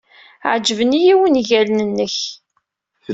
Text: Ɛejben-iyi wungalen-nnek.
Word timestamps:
Ɛejben-iyi 0.51 1.13
wungalen-nnek. 1.19 2.17